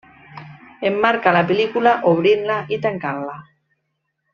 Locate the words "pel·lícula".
1.51-1.95